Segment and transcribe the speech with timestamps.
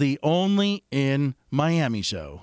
[0.00, 2.42] the only in Miami show.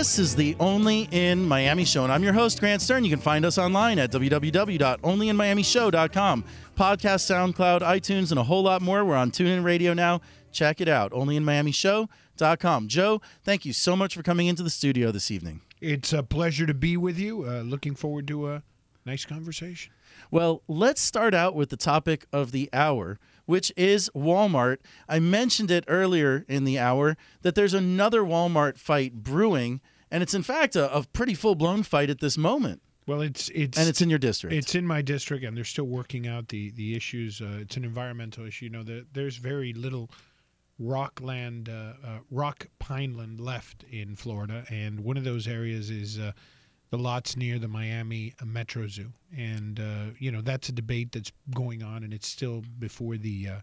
[0.00, 3.04] This is the Only in Miami show, and I'm your host, Grant Stern.
[3.04, 6.44] You can find us online at www.onlyinmiamishow.com.
[6.74, 9.04] Podcast, SoundCloud, iTunes, and a whole lot more.
[9.04, 10.22] We're on TuneIn Radio now.
[10.52, 12.88] Check it out, onlyinmiamishow.com.
[12.88, 15.60] Joe, thank you so much for coming into the studio this evening.
[15.82, 17.44] It's a pleasure to be with you.
[17.44, 18.62] Uh, looking forward to a
[19.04, 19.92] nice conversation.
[20.30, 24.78] Well, let's start out with the topic of the hour, which is Walmart.
[25.08, 30.34] I mentioned it earlier in the hour that there's another Walmart fight brewing, and it's
[30.34, 33.88] in fact a, a pretty full blown fight at this moment, Well, it's it's and
[33.88, 34.54] it's in your district.
[34.54, 37.40] it's in my district, and they're still working out the the issues.
[37.40, 38.66] Uh, it's an environmental issue.
[38.66, 40.10] You know, the, there's very little
[40.78, 46.32] rockland, uh, uh, rock pineland left in Florida, and one of those areas is uh,
[46.90, 51.12] the lots near the Miami uh, Metro Zoo, and uh, you know that's a debate
[51.12, 53.60] that's going on, and it's still before the uh,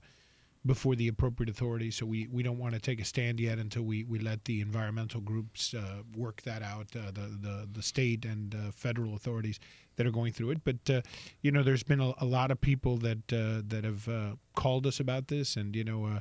[0.68, 1.96] before the appropriate authorities.
[1.96, 4.62] So we, we don't want to take a stand yet until we, we let the
[4.62, 9.60] environmental groups uh, work that out, uh, the, the the state and uh, federal authorities
[9.96, 10.64] that are going through it.
[10.64, 11.02] But uh,
[11.42, 14.86] you know, there's been a, a lot of people that uh, that have uh, called
[14.86, 16.20] us about this, and you know.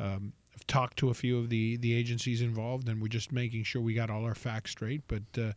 [0.00, 3.64] Um, I've talked to a few of the, the agencies involved, and we're just making
[3.64, 5.02] sure we got all our facts straight.
[5.08, 5.54] But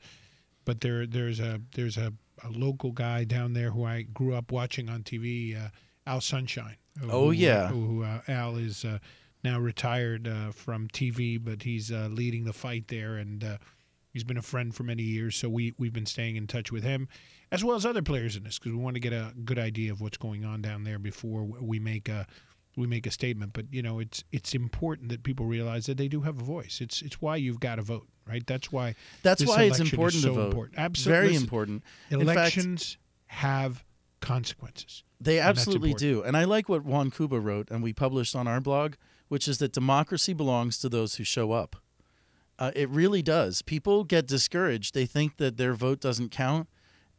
[0.65, 4.51] but there there's a there's a, a local guy down there who I grew up
[4.51, 5.55] watching on TV,
[6.07, 6.77] Al Sunshine.
[6.99, 7.67] Who- Oh, yeah.
[7.67, 8.99] who uh, Al is uh,
[9.43, 13.57] now retired uh, from TV, but he's uh, leading the fight there, and uh,
[14.13, 15.35] he's been a friend for many years.
[15.35, 17.07] So we we've been staying in touch with him,
[17.51, 19.91] as well as other players in this, because we want to get a good idea
[19.91, 22.25] of what's going on down there before we make a
[22.75, 23.53] we make a statement.
[23.53, 26.79] But you know, it's it's important that people realize that they do have a voice.
[26.81, 28.45] It's it's why you've got to vote, right?
[28.45, 28.95] That's why.
[29.23, 30.47] That's why it's important so to vote.
[30.47, 30.79] important.
[30.79, 31.83] Absolutely, Very Listen, important.
[32.09, 32.97] In fact, Elections
[33.27, 33.83] have
[34.19, 35.03] consequences.
[35.19, 36.21] They absolutely do.
[36.23, 38.93] And I like what Juan Cuba wrote, and we published on our blog,
[39.27, 41.77] which is that democracy belongs to those who show up.
[42.59, 43.61] Uh, it really does.
[43.61, 44.93] People get discouraged.
[44.93, 46.67] They think that their vote doesn't count,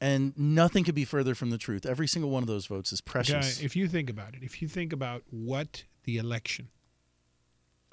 [0.00, 1.86] and nothing could be further from the truth.
[1.86, 3.60] Every single one of those votes is precious.
[3.60, 6.68] if you think about it, if you think about what the election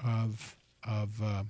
[0.04, 1.44] of of uh,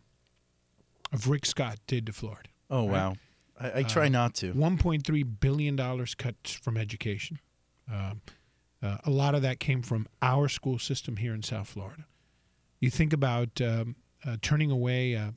[1.12, 3.16] of Rick Scott did to Florida, oh, wow.
[3.58, 4.52] I, I try not to.
[4.52, 7.38] 1.3 billion dollars cut from education.
[7.90, 8.20] Um,
[8.82, 12.04] uh, a lot of that came from our school system here in South Florida.
[12.80, 15.30] You think about um, uh, turning away uh,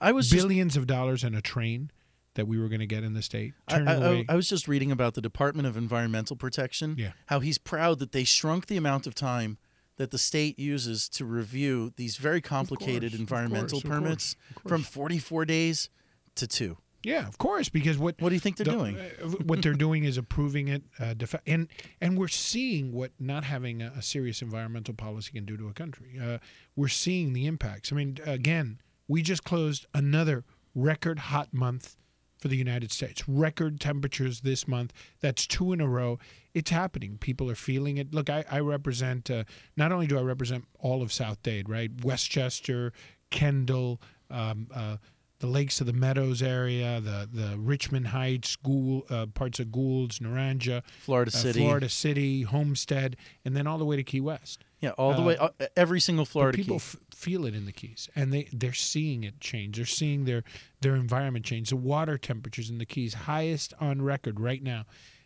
[0.00, 1.90] I was just billions of dollars in a train
[2.34, 3.52] that we were going to get in the state.
[3.68, 4.26] I, I- I- away.
[4.28, 6.94] I was just reading about the Department of Environmental Protection.
[6.98, 7.12] Yeah.
[7.26, 9.58] How he's proud that they shrunk the amount of time
[9.96, 14.82] that the state uses to review these very complicated course, environmental course, permits course, from
[14.82, 15.90] 44 days
[16.36, 16.78] to two.
[17.02, 18.98] Yeah, of course, because what What do you think they're the- doing?
[18.98, 21.68] uh, what they're doing is approving it, uh, defi- and
[22.00, 25.72] and we're seeing what not having a, a serious environmental policy can do to a
[25.72, 26.18] country.
[26.20, 26.38] Uh,
[26.76, 27.92] we're seeing the impacts.
[27.92, 30.44] I mean, again, we just closed another
[30.74, 31.96] record hot month
[32.38, 33.28] for the United States.
[33.28, 34.92] Record temperatures this month.
[35.20, 36.18] That's two in a row.
[36.54, 37.18] It's happening.
[37.18, 38.14] People are feeling it.
[38.14, 39.30] Look, I, I represent.
[39.30, 39.44] Uh,
[39.76, 41.90] not only do I represent all of South Dade, right?
[42.02, 42.92] Westchester,
[43.30, 44.00] Kendall.
[44.30, 44.96] Um, uh,
[45.40, 50.20] the Lakes of the Meadows area, the the Richmond Heights, Gould, uh, parts of Gould's,
[50.20, 51.60] Naranja, Florida uh, City.
[51.60, 54.64] Florida City, Homestead, and then all the way to Key West.
[54.80, 56.82] Yeah, all the uh, way, uh, every single Florida people key.
[56.94, 59.76] f- feel it in the Keys, and they they're seeing it change.
[59.76, 60.44] They're seeing their
[60.80, 61.70] their environment change.
[61.70, 64.84] The water temperatures in the Keys highest on record right now,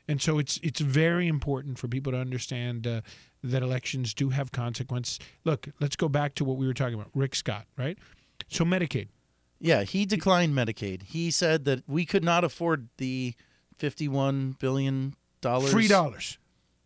[0.08, 3.00] and so it's it's very important for people to understand uh,
[3.42, 5.18] that elections do have consequence.
[5.44, 7.98] Look, let's go back to what we were talking about, Rick Scott, right?
[8.48, 9.08] So Medicaid.
[9.60, 11.04] Yeah, he declined Medicaid.
[11.04, 13.34] He said that we could not afford the
[13.78, 15.72] fifty-one billion dollars.
[15.72, 16.38] Free dollars.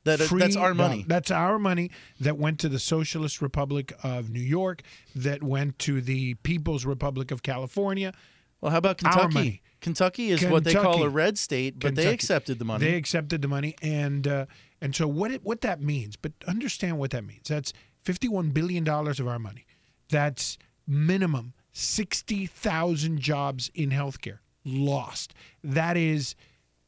[0.05, 1.05] That Free that's our money.
[1.07, 4.83] That's our money that went to the Socialist Republic of New York,
[5.15, 8.15] that went to the People's Republic of California.
[8.61, 9.63] Well, how about Kentucky?
[9.81, 12.87] Kentucky is what they call a red state, but they accepted the money.
[12.87, 14.47] They accepted the money, and uh,
[14.81, 16.17] and so what it, what that means.
[16.17, 17.49] But understand what that means.
[17.49, 17.73] That's
[18.03, 19.67] fifty one billion dollars of our money.
[20.09, 25.33] That's minimum sixty thousand jobs in healthcare lost.
[25.63, 26.35] That is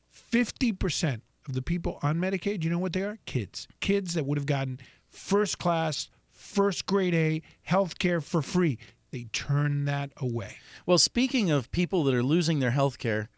[0.09, 2.65] fifty percent of the people on Medicaid.
[2.65, 3.19] You know what they are?
[3.25, 3.69] Kids.
[3.81, 8.79] Kids that would have gotten first class, first grade A healthcare for free.
[9.13, 10.57] They turn that away.
[10.87, 13.29] Well, speaking of people that are losing their healthcare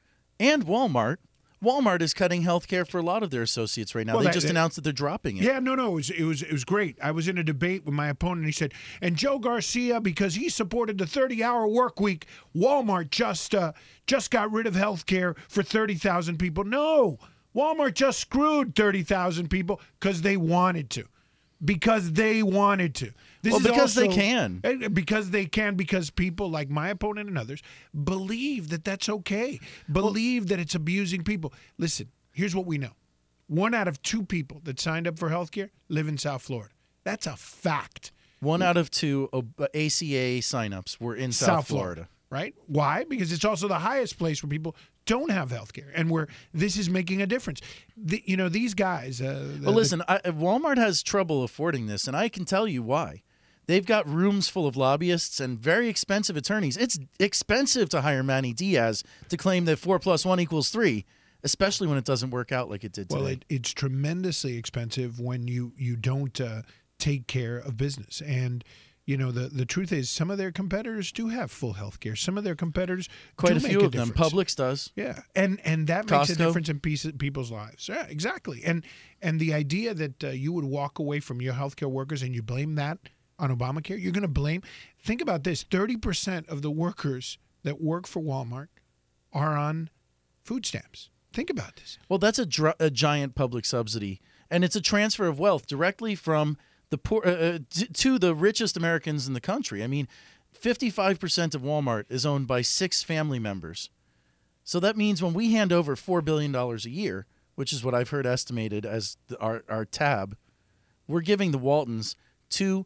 [0.41, 1.17] and Walmart,
[1.63, 4.15] Walmart is cutting health care for a lot of their associates right now.
[4.15, 5.45] Well, they that- just that- announced that they're dropping it.
[5.45, 6.97] Yeah, no, no, it was it was it was great.
[7.03, 8.47] I was in a debate with my opponent.
[8.47, 12.27] He said, and Joe Garcia, because he supported the 30-hour work week,
[12.57, 13.73] Walmart just uh,
[14.07, 16.65] just got rid of health care for 30,000 people.
[16.65, 17.19] No,
[17.55, 21.05] Walmart just screwed 30,000 people because they wanted to,
[21.65, 23.13] because they wanted to.
[23.43, 24.61] This Well, is because they can.
[24.65, 27.63] Eh, Because they can, because people like my opponent and others
[28.05, 29.61] believe that that's okay,
[29.91, 31.53] believe that it's abusing people.
[31.79, 32.93] Listen, here's what we know
[33.47, 36.73] one out of two people that signed up for healthcare live in South Florida.
[37.05, 38.13] That's a fact.
[38.41, 39.43] One out of two uh,
[39.75, 42.09] ACA signups were in South, Florida.
[42.31, 42.55] Right?
[42.67, 43.05] Why?
[43.05, 44.75] Because it's also the highest place where people
[45.07, 47.61] don't have health care and where this is making a difference.
[47.97, 49.21] The, you know, these guys.
[49.21, 52.67] Uh, the- Well, the- listen, I, Walmart has trouble affording this, and I can tell
[52.69, 53.23] you why.
[53.67, 56.77] They've got rooms full of lobbyists and very expensive attorneys.
[56.77, 61.05] It's expensive to hire Manny Diaz to claim that four plus one equals three,
[61.45, 63.21] especially when it doesn't work out like it did today.
[63.21, 66.63] Well, it, it's tremendously expensive when you you don't uh,
[66.99, 68.21] take care of business.
[68.21, 68.65] And
[69.13, 72.17] you know the the truth is, some of their competitors do have full health care.
[72.17, 74.09] Some of their competitors Quite a few of them.
[74.09, 74.33] difference.
[74.33, 74.91] Publix does.
[74.97, 77.89] Yeah, and and that makes a difference in piece, people's lives.
[77.89, 78.63] Yeah, exactly.
[78.65, 78.85] And
[79.21, 82.35] and the idea that uh, you would walk away from your health care workers and
[82.35, 82.99] you blame that
[83.39, 84.63] on Obamacare, you're going to blame.
[84.99, 88.69] Think about this: thirty percent of the workers that work for Walmart
[89.33, 89.91] are on
[90.43, 91.11] food stamps.
[91.33, 91.99] Think about this.
[92.09, 94.21] Well, that's a, dr- a giant public subsidy,
[94.51, 96.57] and it's a transfer of wealth directly from
[96.93, 97.59] the poor uh, uh,
[97.95, 99.83] to the richest Americans in the country.
[99.83, 100.07] I mean,
[100.53, 103.89] fifty-five percent of Walmart is owned by six family members,
[104.63, 107.95] so that means when we hand over four billion dollars a year, which is what
[107.95, 110.37] I've heard estimated as the, our our tab,
[111.09, 112.15] we're giving the Waltons
[112.51, 112.85] two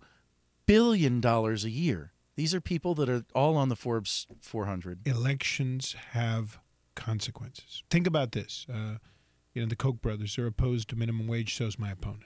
[0.67, 2.13] billion dollars a year.
[2.37, 5.01] These are people that are all on the Forbes 400.
[5.09, 6.59] elections have
[6.95, 7.83] consequences.
[7.91, 8.67] Think about this.
[8.73, 8.99] Uh,
[9.53, 12.25] you know, the Koch brothers are opposed to minimum wage, so is my opponent?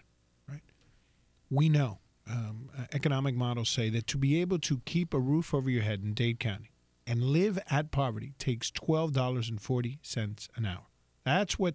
[1.51, 1.99] We know
[2.29, 5.83] um, uh, economic models say that to be able to keep a roof over your
[5.83, 6.71] head in Dade County
[7.07, 10.87] and live at poverty takes $12.40 an hour.
[11.25, 11.75] That's what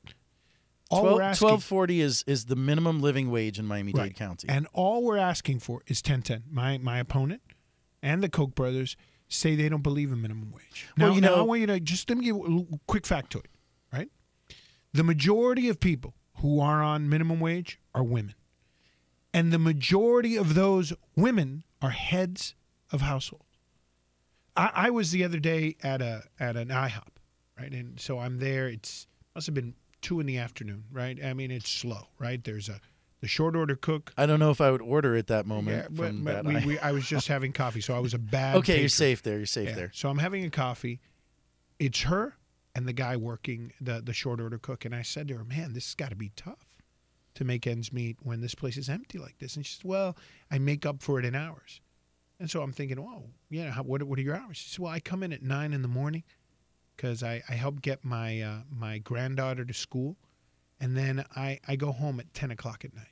[0.90, 4.16] all we're asking 1240 is is the minimum living wage in Miami-Dade Right.
[4.16, 4.48] County.
[4.50, 6.44] And all we're asking for is 1010.
[6.50, 7.42] My my opponent
[8.02, 8.96] and the Koch brothers
[9.28, 10.88] say they don't believe in minimum wage.
[10.96, 13.46] Now, Well, you now I want you to just let me give a quick factoid,
[13.92, 14.10] right?
[14.94, 18.36] The majority of people who are on minimum wage are women.
[19.36, 22.56] And the majority of those women are heads
[22.90, 23.44] of households.
[24.56, 27.10] I, I was the other day at a at an IHOP,
[27.60, 27.70] right?
[27.74, 28.70] And so I'm there.
[28.70, 31.20] It's must have been two in the afternoon, right?
[31.22, 32.42] I mean, it's slow, right?
[32.42, 32.80] There's a
[33.20, 34.14] the short order cook.
[34.18, 35.76] I don't know if I would order at that moment.
[35.76, 38.00] Yeah, but, from but that we, I- we, I was just having coffee, so I
[38.00, 38.56] was a bad.
[38.60, 39.36] okay, you're safe there.
[39.36, 39.92] You're safe Yeah, there.
[39.94, 41.02] So I'm having a coffee.
[41.78, 42.38] It's her
[42.74, 45.74] and the guy working the the short order cook, and I said to her, "Man,
[45.74, 46.65] this has got to be tough
[47.36, 50.18] to make ends meet when this place is empty like this." And she said, "Well,
[50.52, 51.82] I make up for it in hours."
[52.40, 54.92] And so I'm thinking, Oh, yeah, how, what what are your hours?" She said, "Well,
[54.92, 56.24] I come in at nine in the morning
[56.96, 60.18] because I I help get my uh, my granddaughter to school,
[60.80, 63.08] and then I I go home at ten o'clock at night."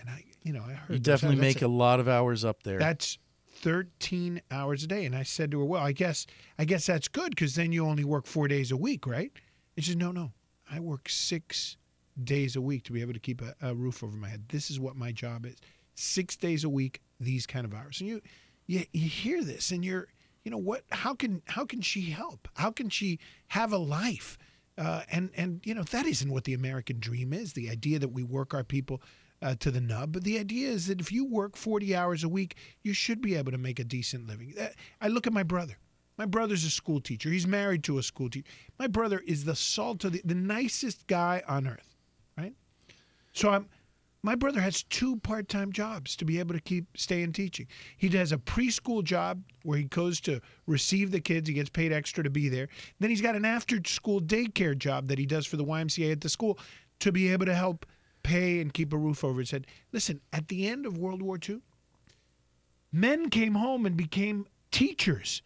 [0.00, 2.62] And I, you know, I heard You definitely That's make a lot of hours up
[2.62, 2.78] there.
[2.78, 3.18] that's
[3.56, 5.04] 13 hours a day.
[5.04, 6.24] And I said to her, well, I guess,
[6.58, 9.32] I guess that's good because then you only work four days a week, right?
[9.76, 10.30] And she said, no, no,
[10.70, 11.76] I work six
[12.24, 14.44] days a week to be able to keep a, a roof over my head.
[14.48, 15.56] This is what my job is.
[15.94, 18.00] Six days a week, these kind of hours.
[18.00, 18.20] And you,
[18.66, 20.08] you, you hear this and you're,
[20.44, 22.48] you know what, how can, how can she help?
[22.54, 24.38] How can she have a life?
[24.76, 27.52] Uh, and, and, you know, that isn't what the American dream is.
[27.52, 29.02] The idea that we work our people
[29.42, 30.12] uh, to the nub.
[30.12, 33.34] But the idea is that if you work 40 hours a week, you should be
[33.34, 34.54] able to make a decent living.
[34.60, 34.68] Uh,
[35.00, 35.78] I look at my brother.
[36.16, 37.30] My brother's a school teacher.
[37.30, 38.50] He's married to a school teacher.
[38.78, 41.87] My brother is the salt of the, the nicest guy on earth?
[43.32, 43.68] So I'm,
[44.22, 47.68] my brother has two part-time jobs to be able to keep staying teaching.
[47.96, 51.48] He does a preschool job where he goes to receive the kids.
[51.48, 52.68] He gets paid extra to be there.
[52.98, 56.28] Then he's got an after-school daycare job that he does for the YMCA at the
[56.28, 56.58] school
[56.98, 57.86] to be able to help
[58.24, 59.66] pay and keep a roof over his head.
[59.92, 61.60] Listen, at the end of World War II,
[62.92, 65.42] men came home and became teachers,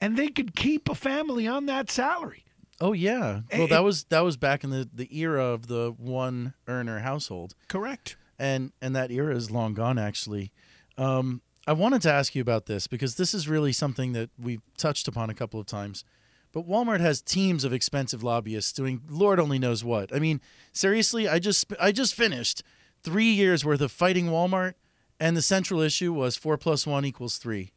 [0.00, 2.45] and they could keep a family on that salary.
[2.80, 3.40] Oh yeah.
[3.52, 6.98] Well, Eh, that was that was back in the the era of the one earner
[7.00, 8.16] household, Correct.
[8.38, 9.98] and and that era is long gone.
[9.98, 10.52] Actually,
[10.98, 14.60] um, I wanted to ask you about this because this is really something that we've
[14.76, 16.04] touched upon a couple of times.
[16.52, 20.14] But Walmart has teams of expensive lobbyists doing Lord only knows what.
[20.14, 20.40] I mean,
[20.72, 22.62] seriously, I just I just finished
[23.02, 24.74] three years worth of fighting Walmart,
[25.18, 27.72] and the central issue was four plus one equals three.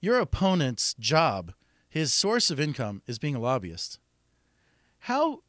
[0.00, 1.52] Your opponent's job,
[1.88, 3.98] his source of income, is being a lobbyist.
[5.00, 5.42] How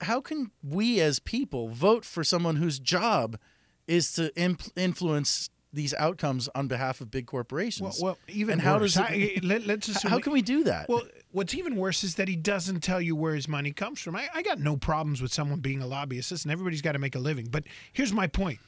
[0.00, 3.38] how can we as people vote for someone whose job
[3.86, 7.98] is to impl- influence these outcomes on behalf of big corporations?
[8.02, 8.94] well even And how worse.
[8.94, 10.88] does it- I- let, us assume how can we do that?
[10.88, 11.02] Well,
[11.32, 14.16] what's even worse is that he doesn't tell you where his money comes from.
[14.16, 16.30] I, I got no problems with someone being a lobbyist.
[16.30, 17.46] Listen, everybody's got to make a living.
[17.50, 18.58] But here's my point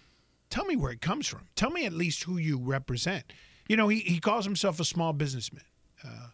[0.50, 1.46] tell me where it comes from.
[1.56, 3.24] Tell me at least who you represent.
[3.68, 5.64] You know, he, he calls himself a small businessman.
[6.02, 6.28] Uh,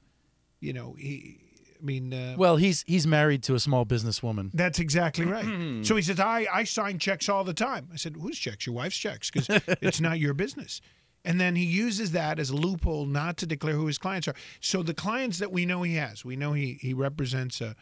[0.61, 1.41] you know, he,
[1.81, 4.51] I mean, uh, well, he's he's married to a small businesswoman.
[4.55, 5.85] that's exactly right.
[5.85, 7.89] so he says, I, I sign checks all the time.
[7.93, 8.67] I said, whose checks?
[8.67, 9.49] Your wife's checks, because
[9.83, 10.81] it's not your business.
[11.25, 14.35] And then he uses that as a loophole not to declare who his clients are.
[14.61, 17.75] So the clients that we know he has, we know he, he represents a,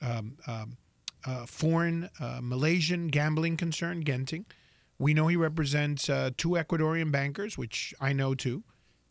[0.00, 0.76] um, um,
[1.24, 4.44] a foreign uh, Malaysian gambling concern, Genting.
[4.98, 8.62] We know he represents uh, two Ecuadorian bankers, which I know too.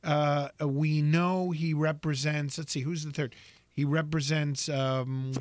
[0.03, 3.35] Uh, we know he represents, let's see, who's the third?
[3.75, 5.33] He represents um,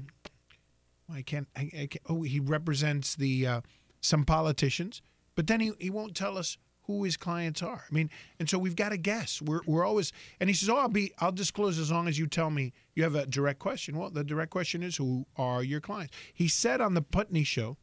[1.12, 1.49] I can't.
[1.57, 3.61] I, I can't oh, he represents the uh,
[4.00, 5.03] some politicians,
[5.35, 7.85] but then he, he won't tell us who his clients are.
[7.91, 9.41] I mean, and so we've got to guess.
[9.41, 10.12] We're we're always.
[10.41, 11.12] And he says, "Oh, I'll be.
[11.19, 14.25] I'll disclose as long as you tell me you have a direct question." Well, the
[14.25, 16.14] direct question is, who are your clients?
[16.33, 17.76] He said on the Putney show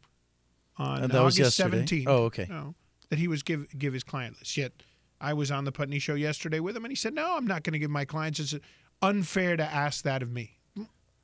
[0.77, 2.08] on And that August seventeenth.
[2.08, 2.48] Oh, okay.
[2.50, 2.75] No,
[3.10, 4.58] that he was give give his client list.
[4.58, 4.74] Yet
[5.20, 7.63] I was on the Putney show yesterday with him, and he said, "No, I'm not
[7.63, 8.55] going to give my clients.
[9.01, 10.58] Unfair to ask that of me."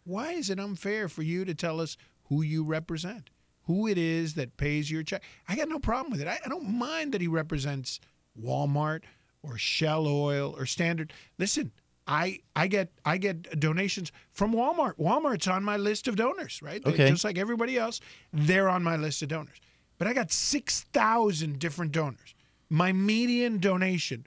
[0.04, 1.98] Why is it unfair for you to tell us
[2.30, 3.30] who you represent,
[3.64, 5.22] who it is that pays your check?
[5.50, 6.28] I got no problem with it.
[6.28, 8.00] I, I don't mind that he represents
[8.42, 9.04] Walmart
[9.44, 11.12] or Shell Oil or Standard.
[11.38, 11.72] Listen,
[12.08, 14.94] I I get I get donations from Walmart.
[14.98, 16.82] Walmart's on my list of donors, right?
[16.84, 17.10] They- Okay.
[17.10, 18.00] just like everybody else,
[18.32, 19.60] they're on my list of donors.
[19.98, 22.34] But I got six thousand different donors.
[22.70, 24.26] My median donation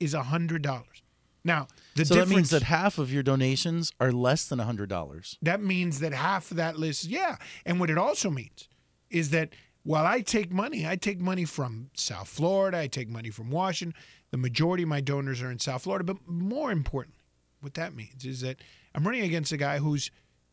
[0.00, 1.02] is hundred dollars.
[1.44, 4.88] Now the so that difference means that half of your donations are less than hundred
[4.88, 5.38] dollars.
[5.42, 7.36] that means that half of that list, yeah.
[7.64, 8.68] And what it also means
[9.10, 9.50] is that
[9.82, 13.98] while I take money, I take money from South Florida, I take money from Washington.
[14.30, 16.04] The majority of my donors are in South Florida.
[16.04, 17.24] But more importantly,
[17.60, 18.56] what that means is that
[18.94, 20.10] I'm running against a guy who's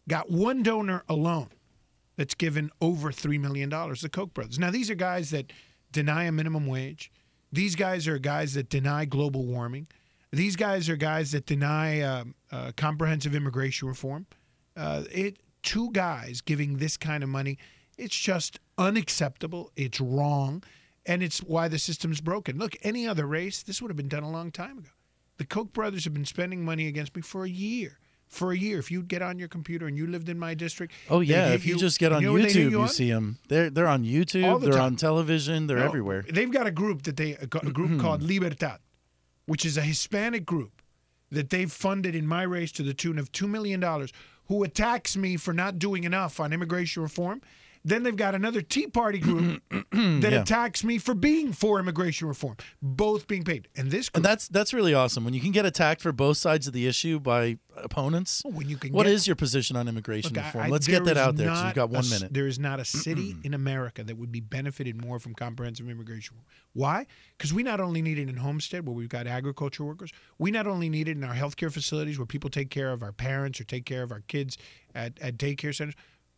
[0.07, 1.49] got one donor alone
[2.15, 4.57] that's given over $3 million, the Koch brothers.
[4.57, 5.51] Now, these are guys that
[5.91, 7.11] deny a minimum wage.
[7.51, 9.87] These guys are guys that deny global warming.
[10.31, 14.25] These guys are guys that deny um, uh, comprehensive immigration reform.
[14.75, 17.57] Uh, it two guys giving this kind of money,
[17.97, 19.71] it's just unacceptable.
[19.75, 20.63] It's wrong,
[21.05, 22.57] and it's why the system's broken.
[22.57, 24.89] Look, any other race, this would have been done a long time ago.
[25.37, 27.99] The Koch brothers have been spending money against me for a year.
[28.27, 30.93] For a year, if you'd get on your computer and you lived in my district,
[31.09, 32.81] Oh yeah, if you, just get on you know where they'd hit YouTube, you you,
[32.81, 32.89] on?
[32.89, 33.37] see them.
[33.47, 34.59] They're they're on YouTube.
[34.59, 34.83] the They're time.
[34.83, 35.65] on television.
[35.67, 36.25] They're No, everywhere.
[36.29, 38.79] They've got a group that they a group called Libertad,
[39.47, 40.81] which is a Hispanic group
[41.31, 44.13] that they've funded in my race to the tune of two million dollars.
[44.47, 47.41] Who attacks me for not doing enough on immigration reform?
[47.87, 50.41] Then they've got another Tea Party group that Yeah.
[50.41, 52.57] attacks me for being for immigration reform.
[52.81, 55.65] Both being paid, and this group, And that's that's really awesome when you can get
[55.65, 58.41] attacked for both sides of the issue by opponents.
[58.45, 60.65] Oh, when you can What get is your position on immigration Look, reform?
[60.65, 62.33] I- Let's get that out there because we've got one s- minute.
[62.33, 66.35] There is not a city in America that would be benefited more from comprehensive immigration.
[66.35, 66.45] reform.
[66.73, 67.05] Why?
[67.37, 70.67] Because we not only need it in Homestead, where we've got agriculture workers, we not
[70.67, 73.63] only need it in our healthcare facilities, where people take care of our parents or
[73.63, 74.57] take care of our kids
[74.93, 75.95] at, at daycare centers.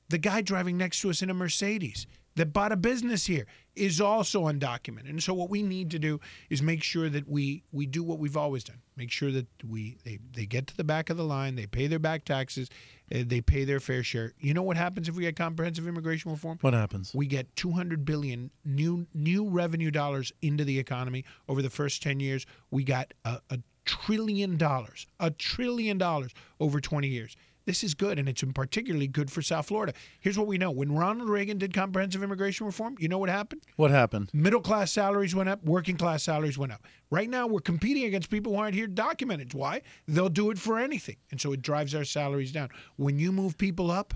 [0.10, 4.00] The guy driving next to us in a Mercedes that bought a business here is
[4.00, 5.10] also undocumented.
[5.10, 8.20] And so what we need to do is make sure that we we do what
[8.20, 8.78] we've always done.
[8.96, 11.88] Make sure that we they, they get to the back of the line, they pay
[11.88, 12.70] their back taxes,
[13.10, 14.34] they pay their fair share.
[14.39, 16.58] You know what happens if we get comprehensive immigration reform?
[16.62, 17.13] What happens?
[17.13, 22.20] We get 200 billion new new revenue dollars into the economy over the first 10
[22.20, 22.46] years.
[22.72, 27.36] We got a, a trillion dollars, a trillion dollars over 20 years.
[27.70, 29.94] This is good, and it's particularly good for South Florida.
[30.22, 33.62] Here's what we know: when Ronald Reagan did comprehensive immigration reform, you know what happened?
[33.76, 34.32] What happened?
[34.34, 36.88] Middle class salaries went up, working class salaries went up.
[37.12, 39.54] Right now, we're competing against people who aren't here documented.
[39.54, 39.84] Why?
[40.08, 41.18] They'll do it for anything.
[41.30, 42.70] And so it drives our salaries down.
[42.96, 44.16] When you move people up,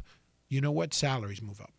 [0.50, 0.92] you know what?
[0.96, 1.74] Salaries move up.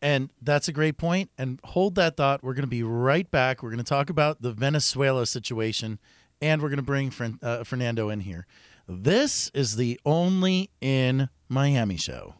[0.00, 1.28] And that's a great point.
[1.36, 2.42] And hold that thought.
[2.42, 3.62] We're going to be right back.
[3.62, 5.98] We're going to talk about the Venezuela situation,
[6.40, 8.46] and we're going to bring Fern, uh, Fernando in here.
[8.92, 12.34] This is the Only in Miami show.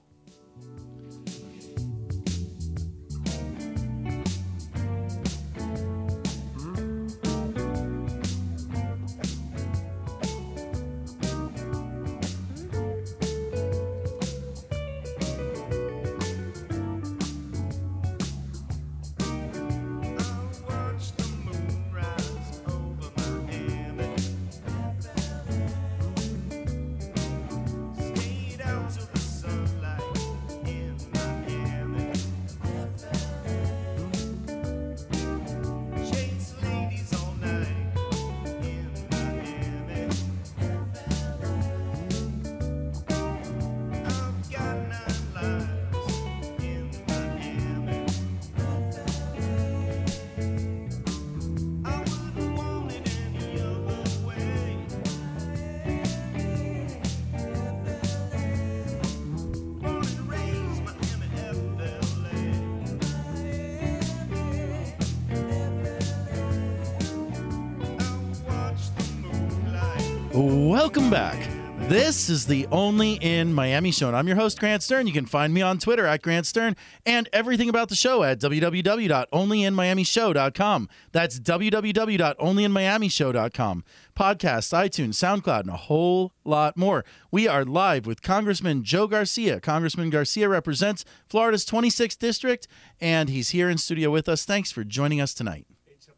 [70.40, 71.46] Welcome back.
[71.80, 75.06] This is the Only in Miami show, and I'm your host, Grant Stern.
[75.06, 78.40] You can find me on Twitter at Grant Stern and everything about the show at
[78.40, 80.88] www.onlyinmiamishow.com.
[81.12, 83.84] That's www.onlyinmiamishow.com.
[84.18, 87.04] Podcasts, iTunes, SoundCloud, and a whole lot more.
[87.30, 89.60] We are live with Congressman Joe Garcia.
[89.60, 92.66] Congressman Garcia represents Florida's 26th district,
[92.98, 94.46] and he's here in studio with us.
[94.46, 95.66] Thanks for joining us tonight.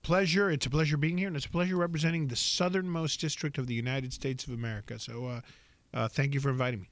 [0.02, 0.50] Pleasure.
[0.50, 3.74] It's a pleasure being here, and it's a pleasure representing the southernmost district of the
[3.74, 4.98] United States of America.
[4.98, 5.40] So, uh,
[5.94, 6.88] uh, thank you for inviting me.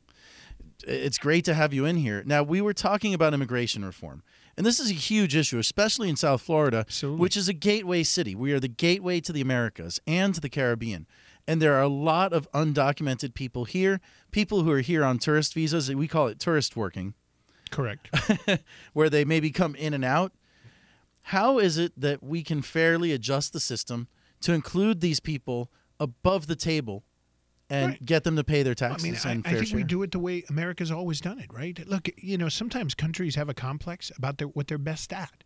[0.86, 2.22] it's great to have you in here.
[2.24, 4.22] Now, we were talking about immigration reform,
[4.56, 7.20] and this is a huge issue, especially in South Florida, Absolutely.
[7.20, 8.34] which is a gateway city.
[8.34, 11.06] We are the gateway to the Americas and to the Caribbean.
[11.48, 14.00] And there are a lot of undocumented people here,
[14.30, 15.92] people who are here on tourist visas.
[15.92, 17.14] We call it tourist working,
[17.70, 18.08] Correct.
[18.92, 20.32] where they maybe come in and out.
[21.22, 24.08] How is it that we can fairly adjust the system
[24.40, 27.04] to include these people above the table
[27.68, 28.04] and Right.
[28.04, 29.76] get them to pay their I taxes mean, I, and I fair think share?
[29.76, 31.78] we do it the way America's always done it, right?
[31.86, 35.44] Look, you know, sometimes countries have a complex about their, what they're best at.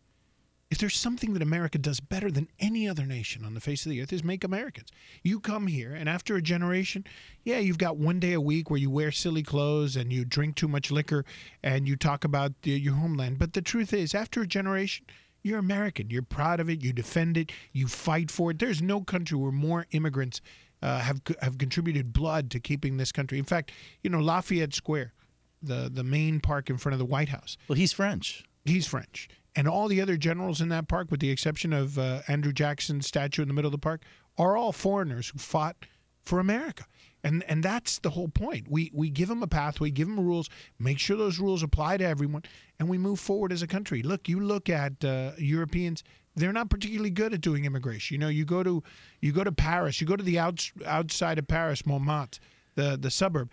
[0.71, 3.91] If there's something that America does better than any other nation on the face of
[3.91, 4.89] the earth is make Americans.
[5.21, 7.05] You come here, and after a generation,
[7.43, 10.55] yeah, you've got one day a week where you wear silly clothes and you drink
[10.55, 11.23] too much liquor
[11.61, 13.37] and you talk about your homeland.
[13.37, 15.05] But the truth is, after a generation,
[15.45, 16.09] you're American.
[16.09, 16.83] You're proud of it.
[16.83, 17.51] You defend it.
[17.71, 18.57] You fight for it.
[18.57, 20.41] There's no country where more immigrants
[20.81, 23.37] uh, have have contributed blood to keeping this country.
[23.37, 25.13] In fact, you know Lafayette Square,
[25.61, 27.57] the the main park in front of the White House.
[27.67, 28.43] well, he's French.
[28.65, 32.21] He's French, and all the other generals in that park, with the exception of uh,
[32.27, 34.01] Andrew Jackson's statue in the middle of the park,
[34.39, 35.85] are all foreigners who fought
[36.23, 36.85] for America.
[37.25, 38.67] And and that's the whole point.
[38.69, 42.05] We we give them a pathway, give them rules, make sure those rules apply to
[42.05, 42.43] everyone,
[42.77, 44.03] and we move forward as a country.
[44.03, 46.03] Look, you look at uh, Europeans;
[46.35, 48.13] they're not particularly good at doing immigration.
[48.13, 48.83] You know, you go to
[49.21, 52.39] you go to Paris, you go to the outs, outside of Paris, Montmartre,
[52.75, 53.49] the the suburb.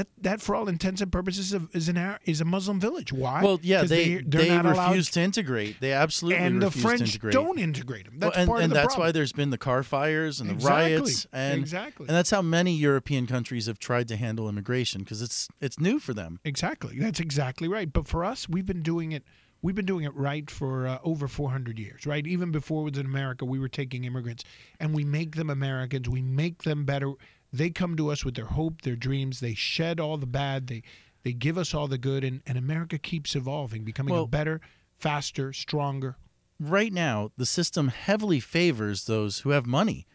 [0.00, 3.12] That, that for all intents and purposes is, is an is a Muslim village.
[3.12, 3.42] Why?
[3.44, 5.78] Well, yeah, they they're they refuse to integrate.
[5.78, 7.34] They absolutely and the French integrate.
[7.34, 8.14] don't integrate them.
[8.18, 9.08] That's Well, and, part and of the that's problem.
[9.08, 10.80] why there's been the car fires and the Exactly.
[10.94, 12.06] riots and Exactly.
[12.08, 15.98] and that's how many European countries have tried to handle immigration because it's it's new
[15.98, 16.40] for them.
[16.46, 16.98] Exactly.
[16.98, 17.92] That's exactly right.
[17.92, 19.22] But for us, we've been doing it.
[19.60, 22.26] We've been doing it right for uh, over 400 years, right?
[22.26, 24.44] Even before it was in America, we were taking immigrants
[24.78, 26.08] and we make them Americans.
[26.08, 27.12] We make them better.
[27.52, 29.40] They come to us with their hope, their dreams.
[29.40, 30.66] They shed all the bad.
[30.68, 30.82] They
[31.22, 34.60] they give us all the good, and, and America keeps evolving, becoming Well- a better,
[34.98, 36.16] faster, stronger.
[36.58, 40.06] Right now, the system heavily favors those who have money.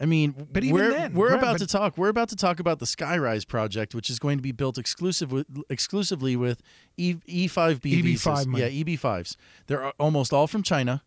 [0.00, 1.96] I mean, But even we're then, we're right, about to talk.
[1.96, 5.30] We're about to talk about the Skyrise project, which is going to be built exclusive
[5.30, 6.62] with, exclusively with
[6.96, 8.46] E E5B EB5 visas.
[8.56, 9.36] Yeah, EB5s.
[9.68, 11.04] They're almost all from China,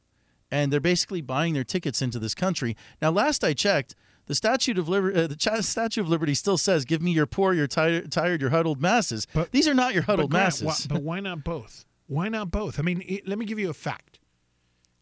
[0.50, 2.78] and they're basically buying their tickets into this country.
[3.02, 3.94] Now, last I checked,
[4.28, 7.26] the statute of Liberty, uh, the Ch- Statue of Liberty still says, "Give me your
[7.26, 10.62] poor, your tired, tired, your huddled masses." But- These are not your huddled but Grant,
[10.64, 10.88] masses.
[10.90, 11.86] why- but why not both?
[12.08, 12.80] Why not both?
[12.80, 14.20] I mean, it, let me give you a fact.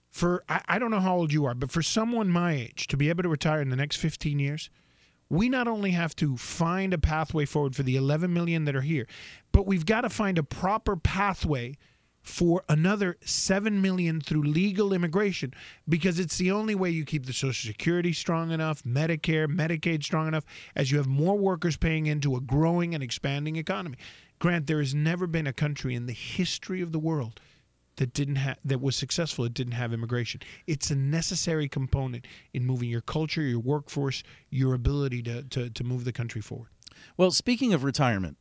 [0.10, 2.98] For I, I don't know how old you are, but for someone my age to
[2.98, 4.70] be able to retire in the next 15 years,
[5.30, 8.82] we not only have to find a pathway forward for the 11 million that are
[8.82, 9.08] here,
[9.52, 11.76] but we've got to find a proper pathway
[12.26, 15.54] for another 7 million through legal immigration
[15.88, 20.28] because it's the only way you keep the social security strong enough, Medicare, Medicaid strong
[20.28, 20.44] enough
[20.76, 23.98] as you have more workers paying into a growing and expanding economy.
[24.40, 27.40] Grant, there has never been a country in the history of the world
[27.98, 32.66] that didn't have that was successful it didn't have immigration it's a necessary component in
[32.66, 36.68] moving your culture your workforce your ability to, to, to move the country forward
[37.16, 38.36] Well, speaking of retirement,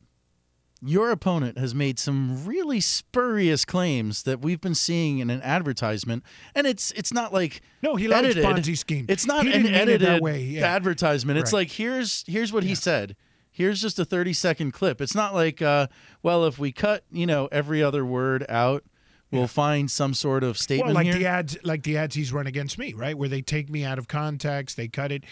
[0.85, 6.23] your opponent has made some really spurious claims that we've been seeing in an advertisement,
[6.53, 8.35] and it's it's not like No, he likes.
[8.35, 9.05] Ponzi scheme.
[9.09, 10.65] It's not an it edited way, yeah.
[10.65, 11.39] advertisement.
[11.39, 11.59] It's Right.
[11.59, 13.15] like here's here's what he said.
[13.51, 14.99] Here's just a 30 second clip.
[15.01, 15.87] It's not like uh,
[16.21, 18.83] well, if we cut you know every other word out,
[19.31, 21.15] we'll find some sort of statement well, like here.
[21.15, 23.17] the ads, like the ads he's run against me, right?
[23.17, 25.23] Where they take me out of context, they cut it.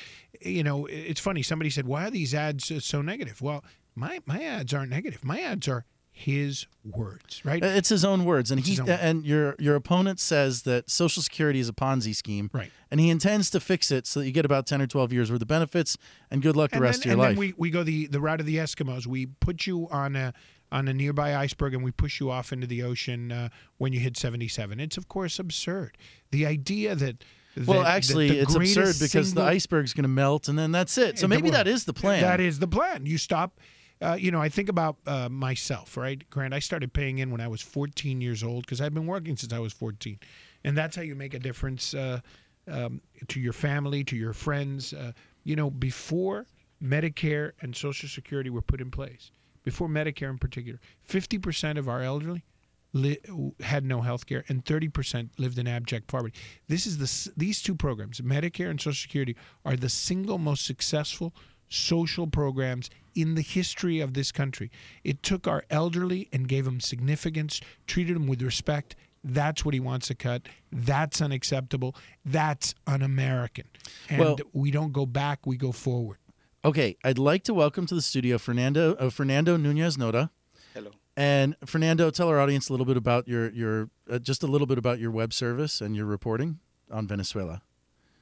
[0.41, 1.41] You know, it's funny.
[1.43, 3.63] Somebody said, "Why are these ads so negative?" Well,
[3.95, 5.23] my my ads aren't negative.
[5.23, 7.63] My ads are his words, right?
[7.63, 11.59] Uh, It's his own words, and he and your your opponent says that Social Security
[11.59, 12.71] is a Ponzi scheme, Right.
[12.91, 15.31] And he intends to fix it so that you get about ten or twelve years
[15.31, 15.97] worth of benefits,
[16.29, 17.47] and good luck the and rest then, of your and life.
[17.47, 19.07] then we, we go the, the route of the Eskimos.
[19.07, 20.33] We put you on a
[20.71, 23.99] on a nearby iceberg and we push you off into the ocean uh, when you
[23.99, 24.79] hit 77.
[24.79, 25.97] It's of course absurd.
[26.31, 27.23] The idea that,
[27.67, 30.57] well, that- that actually, the it's absurd because single- the iceberg's going to melt, and
[30.57, 31.17] then that's it.
[31.19, 32.21] So maybe that is the plan.
[32.21, 33.05] That is the plan.
[33.07, 33.59] You stop.
[34.03, 36.53] Uh, you know, I think about uh, myself, right, Grant?
[36.53, 39.53] I started paying in when I was 14 years old because I've been working since
[39.53, 40.19] I was 14,
[40.65, 42.19] and that's how you make a difference uh,
[42.67, 44.93] um, to your family, to your friends.
[44.93, 45.13] Uh,
[45.45, 46.47] you know, before
[46.83, 49.31] Medicare and Social Security were put in place,
[49.63, 52.43] before Medicare in particular, 50% of our elderly
[52.91, 53.19] li-
[53.61, 56.37] had no health care and 30% lived in abject poverty.
[56.67, 61.33] This is the these two programs, Medicare and Social Security, are the single most successful
[61.69, 64.71] social programs in the history of this country.
[65.03, 68.95] It took our elderly and gave them significance, treated them with respect.
[69.23, 70.43] That's what he wants to cut.
[70.71, 71.95] That's unacceptable.
[72.25, 73.65] That's un-American.
[74.09, 76.17] And Well- we don't go back, we go forward.
[76.65, 80.29] Okay, I'd like to welcome to the studio Fernando uh, Fernando Nunez Noda.
[80.73, 80.91] Hello.
[81.17, 84.65] And Fernando, tell our audience a little bit about your your uh, just a little
[84.65, 87.61] bit about your web service and your reporting on Venezuela.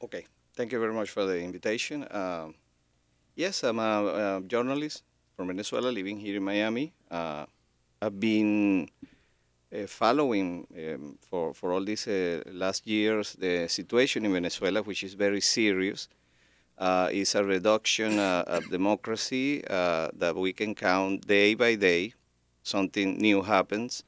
[0.04, 0.26] Okay.
[0.56, 2.08] Thank you very much for the invitation.
[2.12, 2.56] Um,
[3.36, 5.04] yes, I'm a, a journalist
[5.36, 6.94] from Venezuela living here in Miami.
[7.10, 7.46] Uh,
[8.02, 8.90] I've been
[9.74, 15.04] uh, following um, for, for all these uh, last years the situation in Venezuela, which
[15.04, 16.08] is very serious.
[16.78, 22.14] Uh, it's a reduction uh, of democracy uh, that we can count day by day.
[22.64, 24.04] Something new happens.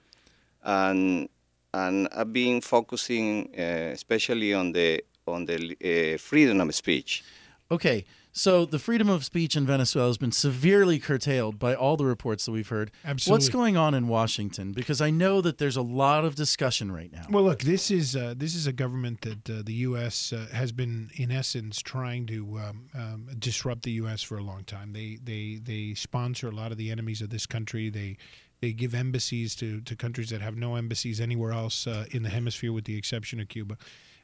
[0.64, 1.30] And,
[1.74, 7.24] and I've been focusing uh, especially on the, on the freedom of speech.
[7.70, 12.06] Okay, so the freedom of speech in Venezuela has been severely curtailed by all the
[12.06, 12.89] reports that we've heard.
[13.06, 13.32] Absolutely.
[13.32, 14.72] What's going on in Washington?
[14.72, 17.26] Because I know that there's a lot of discussion right now.
[17.30, 20.34] Well, look, this is uh, this is a government that uh, the U.S.
[20.34, 24.24] Uh, has been, in essence, trying to um, um, disrupt the U.S.
[24.24, 24.93] for a long time.
[24.93, 27.89] They they they sponsor a lot of the enemies of this country.
[27.89, 28.17] They
[28.62, 32.30] they give embassies to, to countries that have no embassies anywhere else uh, in the
[32.30, 33.78] hemisphere, with the exception of Cuba.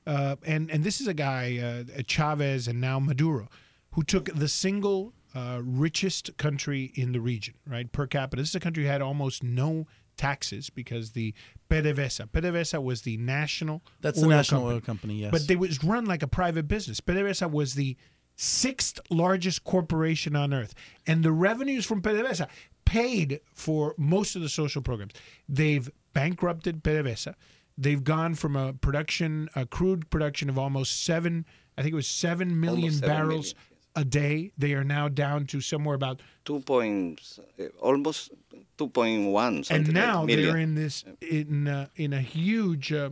[0.08, 3.50] Uh, and and this is a guy, uh, Chavez, and now Maduro,
[3.92, 8.42] who took the single uh, richest country in the region, right, per capita.
[8.42, 11.34] This is a country who had almost no taxes because the
[11.70, 14.76] PDVSA, PDVSA was the national That's the national company.
[14.76, 15.32] oil company, yes.
[15.32, 17.00] But they was run like a private business.
[17.00, 17.96] PDVSA was the
[18.36, 20.74] sixth largest corporation on earth,
[21.08, 22.48] and the revenues from PDVSA
[22.86, 25.14] paid for most of the social programs.
[25.48, 27.36] They've bankrupted PDVSA.
[27.78, 31.46] They've gone from a production, a crude production of almost seven,
[31.78, 33.56] I think it was seven million seven barrels million,
[34.00, 34.52] a day.
[34.58, 38.32] They are now down to somewhere about, Two points, uh, almost
[38.78, 43.10] 2.1 and now like they're in this in uh, in a huge, uh,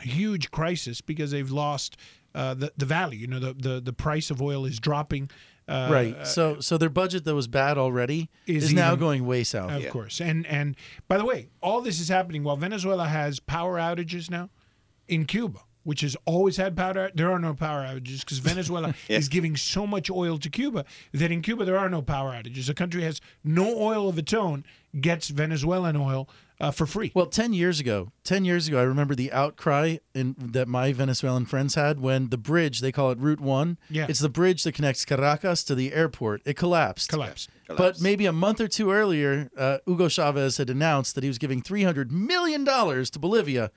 [0.00, 1.96] huge crisis because they've lost
[2.34, 3.20] uh, the the value.
[3.20, 5.30] You know, the the the price of oil is dropping.
[5.68, 6.26] Uh, right.
[6.26, 9.70] so so their budget that was bad already Is is, now going way south.
[9.70, 9.90] Of Yeah.
[9.90, 10.20] course.
[10.20, 14.50] And and by the way, all this is happening while Venezuela has power outages now
[15.06, 17.10] in Cuba, which has always had power.
[17.14, 19.18] There are no power outages because Venezuela Yeah.
[19.18, 22.68] is giving so much oil to Cuba that in Cuba there are no power outages.
[22.68, 24.64] A country has no oil of its own
[25.00, 26.28] gets Venezuelan oil
[26.60, 27.10] uh, for free.
[27.14, 31.46] Well, 10 years ago, 10 years ago, I remember the outcry in, that my Venezuelan
[31.46, 33.78] friends had when the bridge, they call it Route 1.
[33.90, 34.06] Yeah.
[34.08, 36.42] It's the bridge that connects Caracas to the airport.
[36.44, 37.08] It collapsed.
[37.08, 37.48] Collapse.
[37.66, 38.02] But Collapsed.
[38.02, 41.62] maybe a month or two earlier, uh, Hugo Chavez had announced that he was giving
[41.62, 43.70] $300 million to Bolivia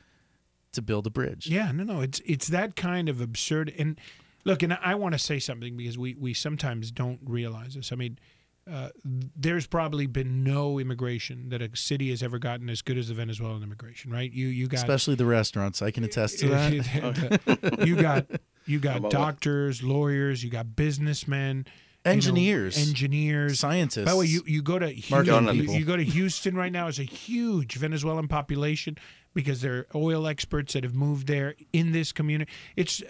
[0.76, 1.48] to build a bridge.
[1.48, 3.74] Yeah, no, no, it's it's that kind of absurd.
[3.78, 4.00] And
[4.44, 7.92] look, and I want to say something because we we sometimes don't realize this.
[7.92, 8.18] I mean,
[8.72, 8.90] uh,
[9.36, 13.14] there's probably been no immigration that a city has ever gotten as good as the
[13.14, 14.32] Venezuelan immigration, right?
[14.32, 15.82] You you got Especially the restaurants.
[15.82, 17.82] I can attest to that.
[17.86, 18.26] you got
[18.66, 21.68] you got doctors, lawyers, you got businessmen,
[22.06, 22.88] you know, Engineers.
[22.88, 23.60] engineers.
[23.60, 24.06] Scientists.
[24.06, 26.88] By the way, you, you go to Houston, you, you go to Houston right now.
[26.88, 28.98] It's a huge Venezuelan population
[29.34, 32.52] because they're oil experts that have moved there in this community.
[32.76, 33.02] It's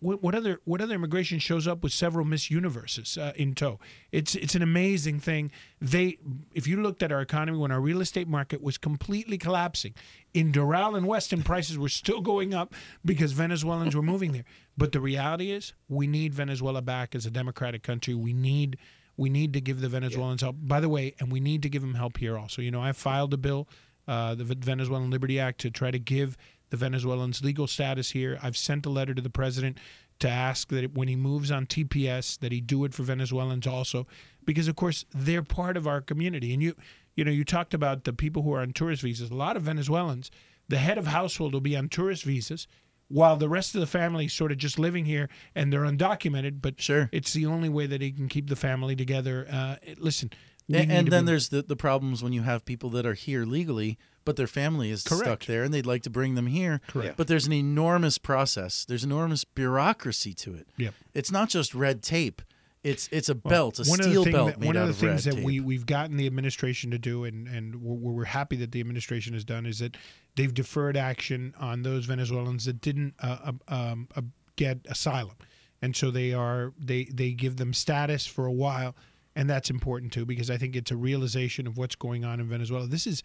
[0.00, 3.78] what, what other what other immigration shows up with several Miss Universes uh, in tow?
[4.10, 5.50] It's it's an amazing thing.
[5.80, 6.18] They
[6.54, 9.94] if you looked at our economy when our real estate market was completely collapsing,
[10.34, 12.74] in Doral and Weston prices were still going up
[13.04, 14.44] because Venezuelans were moving there.
[14.76, 18.14] But the reality is, we need Venezuela back as a democratic country.
[18.14, 18.78] We need
[19.16, 20.56] we need to give the Venezuelans help.
[20.58, 22.62] By the way, and we need to give them help here also.
[22.62, 23.68] You know, I filed a bill,
[24.08, 26.36] uh, the Venezuelan Liberty Act, to try to give
[26.72, 28.38] the Venezuelans legal status here.
[28.42, 29.76] I've sent a letter to the president
[30.20, 34.06] to ask that when he moves on TPS, that he do it for Venezuelans also,
[34.46, 36.54] because of course they're part of our community.
[36.54, 36.74] And you,
[37.14, 39.30] you know, you talked about the people who are on tourist visas.
[39.30, 40.30] A lot of Venezuelans,
[40.66, 42.66] the head of household will be on tourist visas.
[43.08, 46.62] While the rest of the family is sort of just living here and they're undocumented,
[46.62, 47.10] but Sure.
[47.12, 49.46] it's the only way that he can keep the family together.
[49.52, 50.30] Uh, listen,
[50.72, 53.44] And, and then be- there's the, the problems when you have people that are here
[53.44, 56.80] legally, but their family is stuck there and they'd like to bring them here.
[56.88, 57.16] Correct.
[57.16, 58.84] But there's an enormous process.
[58.84, 60.68] There's enormous bureaucracy to it.
[60.76, 60.94] Yep.
[61.14, 62.42] It's not just red tape.
[62.82, 65.24] It's it's a belt, a of the steel belt that, made one of the things
[65.24, 65.44] that tape.
[65.44, 69.34] we we've gotten the administration to do, and and we're, we're happy that the administration
[69.34, 69.96] has done, is that
[70.34, 74.22] they've deferred action on those Venezuelans that didn't uh, uh, um, uh,
[74.56, 75.36] get asylum.
[75.82, 78.96] and so they are they they give them status for a while,
[79.36, 82.48] and that's important too because I think it's a realization of what's going on in
[82.48, 82.86] Venezuela.
[82.86, 83.22] This is,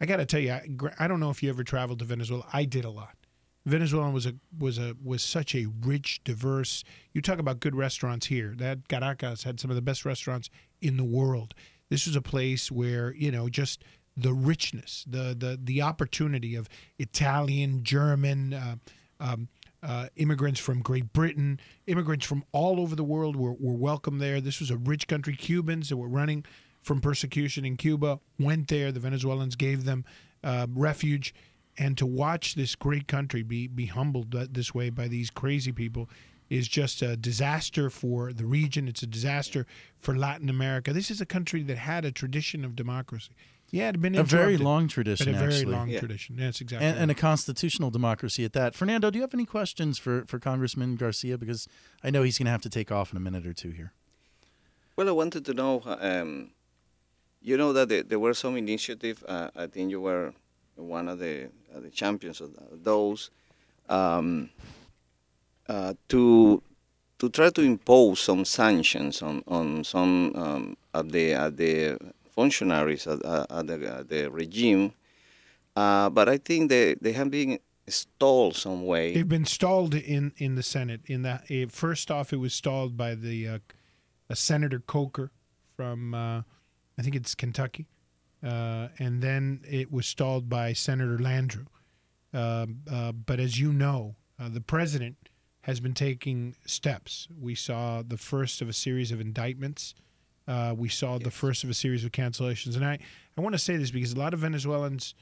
[0.00, 0.66] I got to tell you, I,
[0.98, 2.46] I don't know if you ever traveled to Venezuela.
[2.52, 3.16] I did a lot.
[3.66, 6.82] Venezuela was a was a was such a rich, diverse.
[7.12, 8.54] You talk about good restaurants here.
[8.56, 10.48] That Caracas had some of the best restaurants
[10.80, 11.54] in the world.
[11.90, 13.84] This was a place where you know just
[14.16, 18.54] the richness, the the the opportunity of Italian, German.
[18.54, 18.76] Uh,
[19.20, 19.48] um,
[19.82, 24.40] uh, immigrants from Great Britain, immigrants from all over the world were, were welcome there.
[24.40, 25.34] This was a rich country.
[25.34, 26.44] Cubans that were running
[26.82, 28.92] from persecution in Cuba went there.
[28.92, 30.04] The Venezuelans gave them
[30.42, 31.34] uh, refuge.
[31.78, 36.08] And to watch this great country be, be humbled this way by these crazy people
[36.48, 38.88] is just a disaster for the region.
[38.88, 39.66] It's a disaster
[39.98, 40.92] for Latin America.
[40.92, 43.30] This is a country that had a tradition of democracy.
[43.70, 45.72] Yeah, it had been A very interrupted, long but tradition, a very actually.
[45.72, 46.00] long Yeah.
[46.00, 46.36] tradition.
[46.36, 47.02] That's exactly and, right.
[47.02, 48.74] and a constitutional democracy at that.
[48.74, 51.38] Fernando, do you have any questions for, for Congressman Garcia?
[51.38, 51.68] Because
[52.02, 53.92] I know he's going to have to take off in a minute or two here.
[54.96, 56.50] Well, I wanted to know, um,
[57.42, 59.24] you know that there, there were some initiative.
[59.26, 60.32] Uh, I think you were
[60.76, 62.50] one of the uh, the champions of
[62.82, 63.30] those
[63.88, 64.50] um,
[65.68, 66.62] uh, to
[67.18, 71.98] to try to impose some sanctions on on some um, of the of the
[72.30, 74.92] functionaries at, the, the regime.
[75.76, 79.14] Uh, but I think they, they have been stalled some way.
[79.14, 81.00] They've been stalled in in the Senate.
[81.06, 83.58] In that, eh, first off, it was stalled by the uh,
[84.28, 85.30] uh, Senator Corker
[85.76, 86.42] from uh,
[87.00, 87.86] I think it's Kentucky,
[88.44, 91.66] uh, and then it was stalled by Senator Landrieu.
[92.34, 95.16] Um uh, but as you know, uh, the president
[95.62, 97.26] has been taking steps.
[97.40, 99.94] We saw the first of a series of indictments.
[100.46, 102.98] Uh, we saw the first of a series of cancellations, and I
[103.36, 105.14] I want to say this because a lot of Venezuelans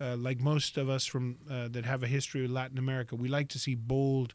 [0.00, 3.28] uh, like most of us from uh, that have a history of Latin America, we
[3.28, 4.32] like to see bold,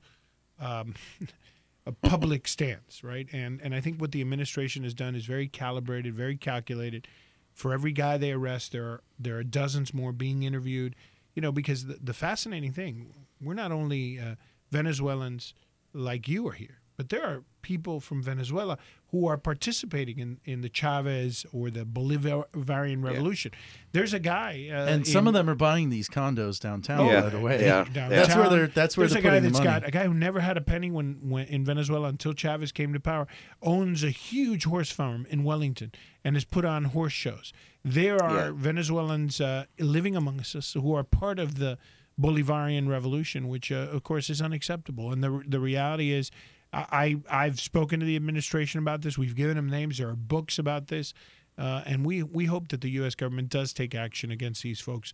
[0.59, 0.93] um,
[1.85, 3.27] a public stance, right?
[3.31, 7.07] And and I think what the administration has done is very calibrated, very calculated.
[7.53, 10.95] For every guy they arrest, there are there are dozens more being interviewed.
[11.33, 14.35] You know, because the, the fascinating thing, we're not only uh,
[14.69, 15.53] Venezuelans
[15.93, 18.77] like you are here, but there are people from Venezuela
[19.11, 23.51] who are participating in, in the Chavez or the Bolivarian Revolution.
[23.91, 27.21] There's a guy, uh, and some in- of them are buying these condos downtown, Yeah,
[27.21, 27.57] by the way.
[27.57, 27.85] they are.
[27.85, 28.09] downtown.
[28.09, 28.67] That's where they're.
[28.67, 29.65] That's where There's a they're guy putting the money.
[29.65, 32.93] got a guy who never had a penny when, when in Venezuela until Chavez came
[32.93, 33.27] to power
[33.61, 35.91] owns a huge horse farm in Wellington
[36.23, 37.51] and has put on horse shows.
[37.83, 38.51] There are Yeah.
[38.55, 41.77] Venezuelans uh, living amongst us who are part of the
[42.19, 45.11] Bolivarian Revolution, which uh, of course is unacceptable.
[45.11, 46.29] And the the reality is,
[46.73, 49.17] I I- I've spoken to the administration about this.
[49.17, 49.97] We've given them names.
[49.97, 51.13] There are books about this,
[51.57, 53.15] uh, and we we hope that the U.S.
[53.15, 55.13] government does take action against these folks.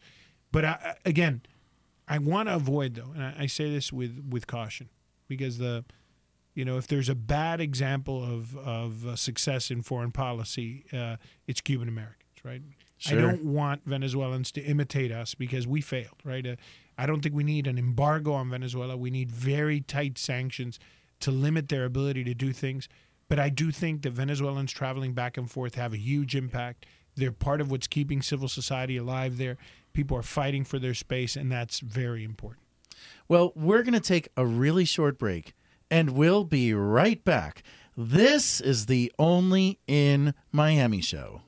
[0.52, 1.42] But I, I- again,
[2.08, 4.90] I want to avoid though, and I, I say this with with caution,
[5.28, 5.84] because the,
[6.54, 11.18] you know, if there's a bad example of of uh, success in foreign policy, uh,
[11.48, 12.62] it's Cuban Americans, right?
[13.00, 13.18] Sure.
[13.18, 16.46] I don't want Venezuelans to imitate us because we failed, right?
[16.48, 16.56] Uh,
[16.98, 18.98] I don't think we need an embargo on Venezuela.
[18.98, 20.80] We need very tight sanctions
[21.20, 22.88] to limit their ability to do things.
[23.30, 26.86] But I do think that Venezuelans traveling back and forth have a huge impact.
[27.16, 29.58] They're part of what's keeping civil society alive there.
[29.94, 32.64] People are fighting for their space, and that's very important.
[33.28, 35.54] Well, we're going to take a really short break
[35.90, 37.64] and we'll be right back.
[37.96, 41.42] This is the Only in Miami show.